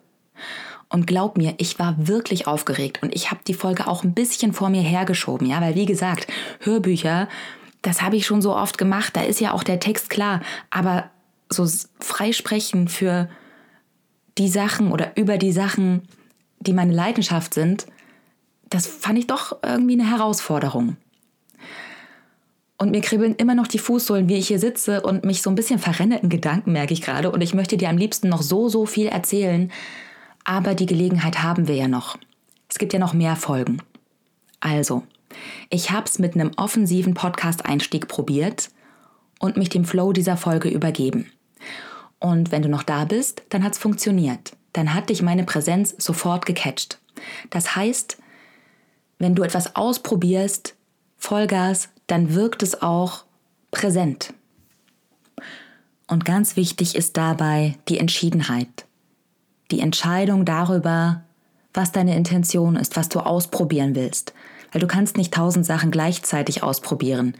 Und 0.89 1.07
glaub 1.07 1.39
mir, 1.39 1.55
ich 1.59 1.79
war 1.79 1.95
wirklich 2.07 2.47
aufgeregt. 2.47 3.01
Und 3.03 3.15
ich 3.15 3.31
habe 3.31 3.41
die 3.47 3.55
Folge 3.55 3.87
auch 3.87 4.05
ein 4.05 4.15
bisschen 4.15 4.53
vor 4.53 4.71
mir 4.71 4.83
hergeschoben, 4.83 5.49
ja, 5.49 5.61
weil 5.61 5.75
wie 5.75 5.87
gesagt, 5.87 6.27
Hörbücher, 6.61 7.29
das 7.83 8.03
habe 8.03 8.17
ich 8.17 8.27
schon 8.27 8.43
so 8.43 8.57
oft 8.57 8.79
gemacht, 8.79 9.17
da 9.17 9.23
ist 9.23 9.41
ja 9.41 9.53
auch 9.53 9.63
der 9.63 9.81
Text 9.81 10.11
klar, 10.11 10.41
aber 10.71 11.11
so 11.49 11.67
freisprechen 12.01 12.89
für 12.89 13.29
die 14.39 14.49
Sachen 14.49 14.91
oder 14.91 15.17
über 15.17 15.39
die 15.39 15.53
Sachen, 15.53 16.03
die 16.67 16.73
meine 16.73 16.93
Leidenschaft 16.93 17.55
sind, 17.55 17.87
das 18.71 18.87
fand 18.87 19.19
ich 19.19 19.27
doch 19.27 19.59
irgendwie 19.63 19.95
eine 19.95 20.11
Herausforderung. 20.11 20.97
Und 22.77 22.91
mir 22.91 23.01
kribbeln 23.01 23.37
immer 23.37 23.55
noch 23.55 23.69
die 23.69 23.79
Fußsohlen, 23.79 24.29
wie 24.29 24.37
ich 24.37 24.49
hier 24.49 24.59
sitze 24.59 25.01
und 25.01 25.25
mich 25.25 25.43
so 25.43 25.51
ein 25.51 25.55
bisschen 25.55 25.79
verrenne 25.79 26.19
in 26.19 26.29
Gedanken, 26.29 26.73
merke 26.73 26.93
ich 26.93 27.03
gerade. 27.03 27.31
Und 27.31 27.41
ich 27.41 27.55
möchte 27.55 27.77
dir 27.77 27.89
am 27.89 27.97
liebsten 27.97 28.29
noch 28.29 28.43
so, 28.43 28.69
so 28.69 28.85
viel 28.85 29.07
erzählen. 29.07 29.71
Aber 30.45 30.75
die 30.75 30.87
Gelegenheit 30.87 31.43
haben 31.43 31.69
wir 31.69 31.77
ja 31.77 31.89
noch. 31.89 32.19
Es 32.69 32.79
gibt 32.79 32.93
ja 32.93 32.99
noch 32.99 33.15
mehr 33.15 33.37
Folgen. 33.37 33.81
Also, 34.61 35.05
ich 35.71 35.93
habe 35.93 36.07
es 36.07 36.19
mit 36.19 36.35
einem 36.35 36.51
offensiven 36.57 37.15
Podcast-Einstieg 37.15 38.09
probiert 38.09 38.71
und 39.39 39.57
mich 39.57 39.69
dem 39.69 39.85
Flow 39.85 40.13
dieser 40.13 40.37
Folge 40.37 40.69
übergeben. 40.69 41.31
Und 42.19 42.51
wenn 42.51 42.63
du 42.63 42.69
noch 42.69 42.83
da 42.83 43.05
bist, 43.05 43.43
dann 43.51 43.63
hat 43.63 43.75
es 43.75 43.79
funktioniert. 43.79 44.57
Dann 44.75 44.93
hat 44.93 45.09
dich 45.09 45.23
meine 45.23 45.45
Präsenz 45.45 45.95
sofort 45.97 46.45
gecatcht. 46.45 46.99
Das 47.49 47.75
heißt, 47.75 48.19
wenn 49.19 49.35
du 49.35 49.43
etwas 49.43 49.75
ausprobierst, 49.75 50.75
Vollgas, 51.17 51.89
dann 52.07 52.35
wirkt 52.35 52.63
es 52.63 52.83
auch 52.83 53.25
präsent. 53.71 54.35
Und 56.07 56.27
ganz 56.27 56.57
wichtig 56.57 56.95
ist 56.95 57.17
dabei 57.17 57.79
die 57.89 57.99
Entschiedenheit. 57.99 58.85
Die 59.71 59.81
Entscheidung 59.81 60.45
darüber, 60.45 61.23
was 61.73 61.93
deine 61.93 62.15
Intention 62.15 62.77
ist, 62.77 62.97
was 62.97 63.09
du 63.09 63.21
ausprobieren 63.21 63.95
willst 63.95 64.35
weil 64.75 64.81
du 64.81 64.89
kannst 64.89 65.17
nicht 65.17 65.33
tausend 65.33 65.65
Sachen 65.65 65.93
gleichzeitig 65.93 66.65
ausprobieren. 66.65 67.37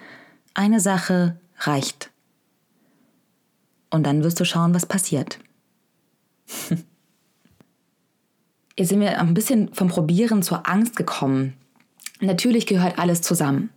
Eine 0.55 0.79
Sache 0.79 1.37
reicht. 1.59 2.11
Und 3.91 4.05
dann 4.05 4.23
wirst 4.23 4.39
du 4.39 4.45
schauen, 4.45 4.73
was 4.73 4.87
passiert. 4.87 5.41
Jetzt 8.77 8.89
sind 8.89 9.01
wir 9.01 9.21
ein 9.21 9.35
bisschen 9.35 9.73
vom 9.73 9.89
Probieren 9.89 10.43
zur 10.43 10.69
Angst 10.69 10.97
gekommen. 10.97 11.55
Natürlich 12.21 12.67
gehört 12.67 12.99
alles 12.99 13.23
zusammen. 13.23 13.71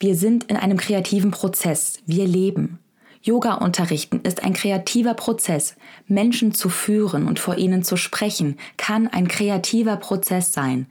Wir 0.00 0.16
sind 0.16 0.44
in 0.44 0.56
einem 0.56 0.76
kreativen 0.76 1.30
Prozess. 1.30 1.98
Wir 2.06 2.26
leben. 2.26 2.78
Yoga 3.22 3.54
unterrichten 3.54 4.20
ist 4.22 4.42
ein 4.42 4.54
kreativer 4.54 5.14
Prozess. 5.14 5.76
Menschen 6.06 6.52
zu 6.52 6.68
führen 6.68 7.28
und 7.28 7.38
vor 7.38 7.58
ihnen 7.58 7.84
zu 7.84 7.96
sprechen 7.96 8.58
kann 8.76 9.06
ein 9.08 9.28
kreativer 9.28 9.96
Prozess 9.96 10.52
sein. 10.52 10.86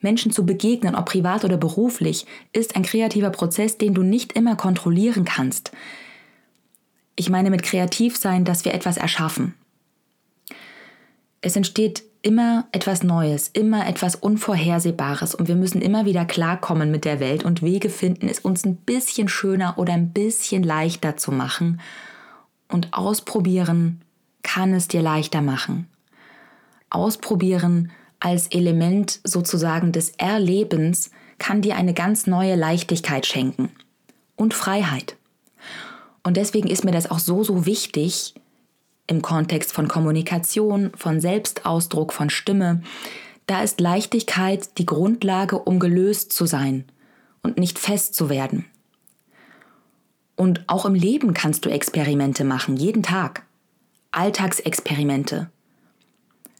Menschen 0.00 0.32
zu 0.32 0.44
begegnen, 0.44 0.94
ob 0.94 1.06
privat 1.06 1.44
oder 1.44 1.56
beruflich, 1.56 2.26
ist 2.52 2.74
ein 2.74 2.82
kreativer 2.82 3.30
Prozess, 3.30 3.78
den 3.78 3.94
du 3.94 4.02
nicht 4.02 4.32
immer 4.32 4.56
kontrollieren 4.56 5.24
kannst. 5.24 5.72
Ich 7.16 7.30
meine 7.30 7.50
mit 7.50 7.62
kreativ 7.62 8.16
sein, 8.16 8.44
dass 8.44 8.64
wir 8.64 8.74
etwas 8.74 8.96
erschaffen. 8.96 9.54
Es 11.42 11.54
entsteht 11.54 12.02
immer 12.24 12.66
etwas 12.72 13.02
Neues, 13.02 13.48
immer 13.48 13.86
etwas 13.86 14.16
Unvorhersehbares 14.16 15.34
und 15.34 15.46
wir 15.46 15.56
müssen 15.56 15.82
immer 15.82 16.06
wieder 16.06 16.24
klarkommen 16.24 16.90
mit 16.90 17.04
der 17.04 17.20
Welt 17.20 17.44
und 17.44 17.60
Wege 17.60 17.90
finden, 17.90 18.28
es 18.28 18.38
uns 18.38 18.64
ein 18.64 18.76
bisschen 18.76 19.28
schöner 19.28 19.74
oder 19.76 19.92
ein 19.92 20.12
bisschen 20.12 20.62
leichter 20.62 21.18
zu 21.18 21.32
machen. 21.32 21.80
Und 22.66 22.94
ausprobieren 22.94 24.00
kann 24.42 24.72
es 24.72 24.88
dir 24.88 25.02
leichter 25.02 25.42
machen. 25.42 25.86
Ausprobieren 26.88 27.92
als 28.20 28.46
Element 28.46 29.20
sozusagen 29.24 29.92
des 29.92 30.10
Erlebens 30.16 31.10
kann 31.38 31.60
dir 31.60 31.76
eine 31.76 31.92
ganz 31.92 32.26
neue 32.26 32.54
Leichtigkeit 32.54 33.26
schenken 33.26 33.68
und 34.34 34.54
Freiheit. 34.54 35.16
Und 36.22 36.38
deswegen 36.38 36.68
ist 36.68 36.84
mir 36.84 36.92
das 36.92 37.10
auch 37.10 37.18
so, 37.18 37.44
so 37.44 37.66
wichtig 37.66 38.34
im 39.06 39.22
Kontext 39.22 39.72
von 39.72 39.88
Kommunikation, 39.88 40.92
von 40.96 41.20
Selbstausdruck, 41.20 42.12
von 42.12 42.30
Stimme. 42.30 42.82
Da 43.46 43.62
ist 43.62 43.80
Leichtigkeit 43.80 44.78
die 44.78 44.86
Grundlage, 44.86 45.58
um 45.58 45.78
gelöst 45.78 46.32
zu 46.32 46.46
sein 46.46 46.84
und 47.42 47.58
nicht 47.58 47.78
fest 47.78 48.14
zu 48.14 48.28
werden. 48.30 48.64
Und 50.36 50.64
auch 50.66 50.86
im 50.86 50.94
Leben 50.94 51.34
kannst 51.34 51.64
du 51.64 51.70
Experimente 51.70 52.44
machen, 52.44 52.76
jeden 52.76 53.02
Tag. 53.02 53.44
Alltagsexperimente. 54.10 55.50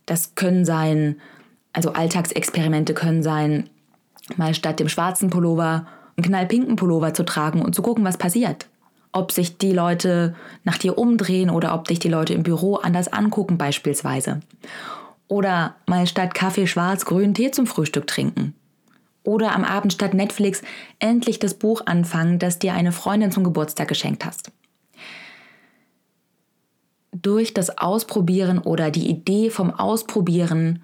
Das 0.06 0.34
können 0.34 0.64
sein 0.64 1.16
also 1.74 1.92
Alltagsexperimente 1.92 2.94
können 2.94 3.22
sein, 3.22 3.68
mal 4.36 4.54
statt 4.54 4.80
dem 4.80 4.88
schwarzen 4.88 5.28
Pullover 5.28 5.86
einen 6.16 6.24
knallpinken 6.24 6.76
Pullover 6.76 7.12
zu 7.12 7.24
tragen 7.24 7.60
und 7.60 7.74
zu 7.74 7.82
gucken, 7.82 8.04
was 8.04 8.16
passiert. 8.16 8.68
Ob 9.16 9.30
sich 9.30 9.59
die 9.59 9.73
Leute 9.73 10.35
nach 10.64 10.76
dir 10.76 10.99
umdrehen 10.99 11.49
oder 11.49 11.73
ob 11.73 11.87
dich 11.87 12.00
die 12.00 12.09
Leute 12.09 12.35
im 12.35 12.42
Büro 12.42 12.75
anders 12.75 13.12
angucken 13.12 13.56
beispielsweise. 13.56 14.40
Oder 15.28 15.76
mal 15.87 16.09
statt 16.09 16.35
Kaffee 16.35 16.66
schwarz 16.66 17.04
grünen 17.04 17.33
Tee 17.33 17.52
zum 17.52 17.68
Frühstück 17.68 18.09
trinken. 18.09 18.54
Oder 19.23 19.54
am 19.54 19.62
Abend 19.62 19.92
statt 19.92 20.14
Netflix 20.14 20.62
endlich 20.99 21.38
das 21.38 21.54
Buch 21.54 21.83
anfangen, 21.87 22.40
das 22.40 22.59
dir 22.59 22.75
eine 22.75 22.90
Freundin 22.90 23.30
zum 23.30 23.44
Geburtstag 23.44 23.87
geschenkt 23.87 24.25
hast. 24.25 24.50
Durch 27.12 27.54
das 27.54 27.78
Ausprobieren 27.78 28.59
oder 28.59 28.90
die 28.90 29.09
Idee 29.09 29.49
vom 29.49 29.73
Ausprobieren 29.73 30.83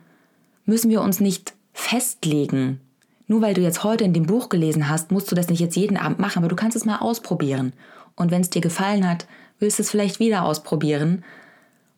müssen 0.65 0.89
wir 0.89 1.03
uns 1.03 1.19
nicht 1.19 1.55
festlegen. 1.73 2.81
Nur 3.27 3.43
weil 3.43 3.55
du 3.55 3.61
jetzt 3.61 3.85
heute 3.85 4.05
in 4.05 4.13
dem 4.13 4.27
Buch 4.27 4.49
gelesen 4.49 4.89
hast, 4.89 5.11
musst 5.11 5.31
du 5.31 5.35
das 5.35 5.49
nicht 5.49 5.61
jetzt 5.61 5.77
jeden 5.77 5.97
Abend 5.97 6.19
machen, 6.19 6.39
aber 6.39 6.49
du 6.49 6.57
kannst 6.57 6.77
es 6.77 6.85
mal 6.85 6.99
ausprobieren. 6.99 7.73
Und 8.21 8.31
wenn 8.31 8.43
es 8.43 8.51
dir 8.51 8.61
gefallen 8.61 9.09
hat, 9.09 9.27
willst 9.61 9.79
du 9.79 9.83
es 9.83 9.91
vielleicht 9.91 10.21
wieder 10.21 10.45
ausprobieren. 10.45 11.25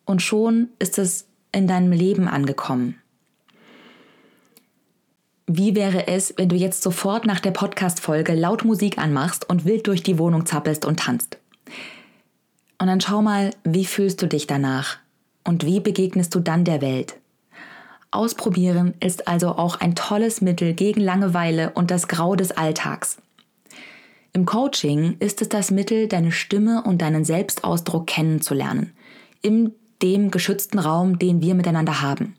Und 0.04 0.22
schon 0.22 0.68
ist 0.78 0.96
es 1.00 1.26
in 1.50 1.66
deinem 1.66 1.90
Leben 1.90 2.28
angekommen. 2.28 2.94
Wie 5.48 5.74
wäre 5.74 6.06
es, 6.06 6.32
wenn 6.36 6.48
du 6.48 6.54
jetzt 6.54 6.80
sofort 6.80 7.26
nach 7.26 7.40
der 7.40 7.50
Podcast-Folge 7.50 8.34
laut 8.34 8.64
Musik 8.64 8.98
anmachst 8.98 9.50
und 9.50 9.64
wild 9.64 9.88
durch 9.88 10.04
die 10.04 10.16
Wohnung 10.16 10.46
zappelst 10.46 10.84
und 10.84 11.00
tanzt? 11.00 11.38
Und 12.78 12.86
dann 12.86 13.00
schau 13.00 13.20
mal, 13.20 13.50
wie 13.64 13.84
fühlst 13.84 14.22
du 14.22 14.28
dich 14.28 14.46
danach? 14.46 14.98
Und 15.42 15.66
wie 15.66 15.80
begegnest 15.80 16.32
du 16.36 16.38
dann 16.38 16.64
der 16.64 16.80
Welt? 16.80 17.16
Ausprobieren 18.12 18.94
ist 19.00 19.26
also 19.26 19.56
auch 19.56 19.80
ein 19.80 19.96
tolles 19.96 20.40
Mittel 20.40 20.74
gegen 20.74 21.00
Langeweile 21.00 21.70
und 21.70 21.90
das 21.90 22.06
Grau 22.06 22.36
des 22.36 22.52
Alltags. 22.52 23.18
Im 24.34 24.46
Coaching 24.46 25.16
ist 25.18 25.42
es 25.42 25.50
das 25.50 25.70
Mittel, 25.70 26.08
deine 26.08 26.32
Stimme 26.32 26.82
und 26.84 27.02
deinen 27.02 27.22
Selbstausdruck 27.22 28.06
kennenzulernen. 28.06 28.94
In 29.42 29.74
dem 30.00 30.30
geschützten 30.30 30.78
Raum, 30.78 31.18
den 31.18 31.42
wir 31.42 31.54
miteinander 31.54 32.00
haben. 32.00 32.34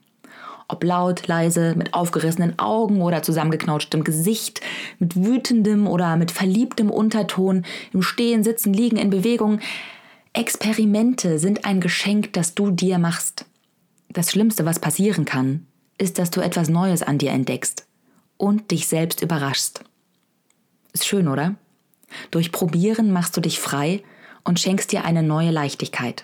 Ob 0.68 0.84
laut, 0.84 1.28
leise, 1.28 1.76
mit 1.76 1.94
aufgerissenen 1.94 2.58
Augen 2.58 3.00
oder 3.04 3.22
zusammengeknautschtem 3.22 4.04
Gesicht, 4.04 4.62
mit 4.98 5.16
wütendem 5.16 5.86
oder 5.88 6.16
mit 6.16 6.32
verliebtem 6.32 6.90
Unterton, 6.90 7.64
im 7.92 8.02
Stehen, 8.02 8.44
Sitzen, 8.44 8.74
Liegen, 8.74 8.98
in 8.98 9.12
Bewegung. 9.12 9.60
Experimente 10.34 11.38
sind 11.38 11.64
ein 11.64 11.80
Geschenk, 11.80 12.34
das 12.34 12.56
du 12.56 12.72
dir 12.72 12.98
machst. 12.98 13.46
Das 14.10 14.32
Schlimmste, 14.32 14.66
was 14.66 14.80
passieren 14.80 15.26
kann, 15.26 15.68
ist, 16.00 16.18
dass 16.18 16.32
du 16.32 16.42
etwas 16.42 16.70
Neues 16.70 17.04
an 17.04 17.20
dir 17.20 17.30
entdeckst 17.30 17.86
und 18.38 18.72
dich 18.72 18.88
selbst 18.88 19.22
überraschst. 19.22 19.84
Ist 20.94 21.06
schön, 21.06 21.28
oder? 21.28 21.56
Durch 22.32 22.52
Probieren 22.52 23.12
machst 23.12 23.36
du 23.38 23.42
dich 23.42 23.60
frei 23.60 24.04
und 24.44 24.60
schenkst 24.60 24.92
dir 24.92 25.06
eine 25.06 25.24
neue 25.24 25.52
Leichtigkeit. 25.52 26.24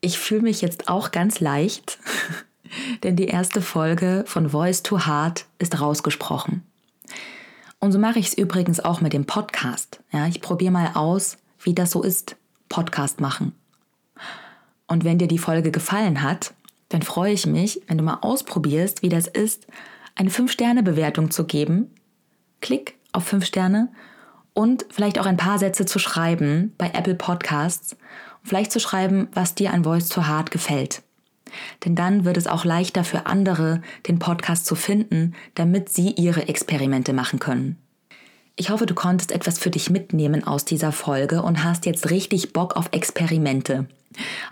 Ich 0.00 0.18
fühle 0.18 0.42
mich 0.42 0.60
jetzt 0.60 0.88
auch 0.88 1.10
ganz 1.10 1.40
leicht, 1.40 1.98
denn 3.02 3.16
die 3.16 3.26
erste 3.26 3.62
Folge 3.62 4.24
von 4.26 4.50
Voice 4.50 4.82
to 4.82 5.06
Heart 5.06 5.46
ist 5.58 5.80
rausgesprochen. 5.80 6.62
Und 7.78 7.92
so 7.92 7.98
mache 7.98 8.18
ich 8.18 8.28
es 8.28 8.38
übrigens 8.38 8.80
auch 8.80 9.00
mit 9.00 9.12
dem 9.12 9.26
Podcast. 9.26 10.00
Ja, 10.12 10.26
ich 10.26 10.40
probiere 10.40 10.72
mal 10.72 10.90
aus, 10.94 11.38
wie 11.60 11.74
das 11.74 11.90
so 11.90 12.02
ist, 12.02 12.36
Podcast 12.68 13.20
machen. 13.20 13.52
Und 14.86 15.04
wenn 15.04 15.18
dir 15.18 15.28
die 15.28 15.38
Folge 15.38 15.70
gefallen 15.70 16.22
hat, 16.22 16.54
dann 16.88 17.02
freue 17.02 17.32
ich 17.32 17.46
mich, 17.46 17.80
wenn 17.86 17.98
du 17.98 18.04
mal 18.04 18.18
ausprobierst, 18.20 19.02
wie 19.02 19.08
das 19.08 19.26
ist, 19.26 19.66
eine 20.14 20.30
5-Sterne-Bewertung 20.30 21.30
zu 21.30 21.44
geben. 21.44 21.90
Klick 22.60 22.96
auf 23.12 23.24
5 23.24 23.44
Sterne 23.44 23.88
und 24.56 24.86
vielleicht 24.90 25.18
auch 25.18 25.26
ein 25.26 25.36
paar 25.36 25.58
Sätze 25.58 25.84
zu 25.84 25.98
schreiben 25.98 26.72
bei 26.78 26.90
Apple 26.94 27.14
Podcasts 27.14 27.92
und 27.92 28.48
vielleicht 28.48 28.72
zu 28.72 28.80
schreiben, 28.80 29.28
was 29.34 29.54
dir 29.54 29.72
an 29.72 29.84
Voice 29.84 30.08
to 30.08 30.26
Heart 30.26 30.50
gefällt. 30.50 31.02
Denn 31.84 31.94
dann 31.94 32.24
wird 32.24 32.38
es 32.38 32.46
auch 32.46 32.64
leichter 32.64 33.04
für 33.04 33.26
andere, 33.26 33.82
den 34.08 34.18
Podcast 34.18 34.64
zu 34.64 34.74
finden, 34.74 35.34
damit 35.54 35.90
sie 35.90 36.12
ihre 36.12 36.48
Experimente 36.48 37.12
machen 37.12 37.38
können. 37.38 37.76
Ich 38.56 38.70
hoffe, 38.70 38.86
du 38.86 38.94
konntest 38.94 39.30
etwas 39.30 39.58
für 39.58 39.68
dich 39.68 39.90
mitnehmen 39.90 40.42
aus 40.42 40.64
dieser 40.64 40.90
Folge 40.90 41.42
und 41.42 41.62
hast 41.62 41.84
jetzt 41.84 42.08
richtig 42.08 42.54
Bock 42.54 42.76
auf 42.76 42.88
Experimente, 42.92 43.86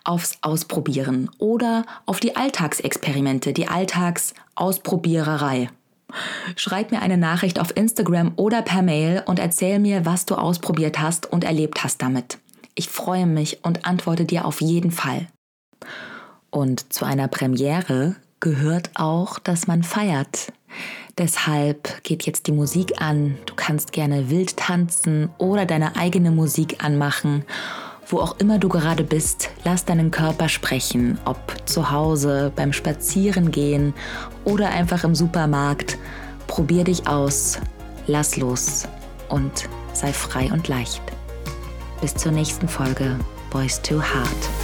aufs 0.04 0.36
Ausprobieren 0.42 1.30
oder 1.38 1.86
auf 2.04 2.20
die 2.20 2.36
Alltagsexperimente, 2.36 3.54
die 3.54 3.68
Alltagsausprobiererei. 3.68 5.70
Schreib 6.56 6.90
mir 6.90 7.02
eine 7.02 7.16
Nachricht 7.16 7.60
auf 7.60 7.76
Instagram 7.76 8.32
oder 8.36 8.62
per 8.62 8.82
Mail 8.82 9.22
und 9.26 9.38
erzähl 9.38 9.78
mir, 9.78 10.04
was 10.04 10.26
du 10.26 10.34
ausprobiert 10.34 11.00
hast 11.00 11.30
und 11.30 11.44
erlebt 11.44 11.84
hast 11.84 12.02
damit. 12.02 12.38
Ich 12.74 12.88
freue 12.88 13.26
mich 13.26 13.64
und 13.64 13.86
antworte 13.86 14.24
dir 14.24 14.44
auf 14.44 14.60
jeden 14.60 14.90
Fall. 14.90 15.26
Und 16.50 16.92
zu 16.92 17.04
einer 17.04 17.28
Premiere 17.28 18.16
gehört 18.40 18.90
auch, 18.94 19.38
dass 19.38 19.66
man 19.66 19.82
feiert. 19.82 20.52
Deshalb 21.18 22.02
geht 22.02 22.24
jetzt 22.24 22.48
die 22.48 22.52
Musik 22.52 23.00
an. 23.00 23.38
Du 23.46 23.54
kannst 23.54 23.92
gerne 23.92 24.30
wild 24.30 24.56
tanzen 24.56 25.30
oder 25.38 25.66
deine 25.66 25.96
eigene 25.96 26.32
Musik 26.32 26.84
anmachen 26.84 27.44
wo 28.08 28.20
auch 28.20 28.36
immer 28.38 28.58
du 28.58 28.68
gerade 28.68 29.04
bist, 29.04 29.50
lass 29.64 29.84
deinen 29.84 30.10
Körper 30.10 30.48
sprechen, 30.48 31.18
ob 31.24 31.38
zu 31.66 31.90
Hause, 31.90 32.52
beim 32.54 32.72
Spazierengehen 32.72 33.94
oder 34.44 34.70
einfach 34.70 35.04
im 35.04 35.14
Supermarkt. 35.14 35.98
Probier 36.46 36.84
dich 36.84 37.06
aus, 37.08 37.58
lass 38.06 38.36
los 38.36 38.86
und 39.28 39.68
sei 39.92 40.12
frei 40.12 40.50
und 40.52 40.68
leicht. 40.68 41.02
Bis 42.00 42.14
zur 42.14 42.32
nächsten 42.32 42.68
Folge 42.68 43.18
Boys 43.50 43.80
Too 43.80 44.02
Hard. 44.02 44.63